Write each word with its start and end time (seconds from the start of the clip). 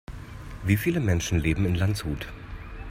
Wie 0.65 0.77
viele 0.77 0.99
Menschen 0.99 1.37
leben 1.39 1.63
in 1.63 1.75
Landshut? 1.75 2.27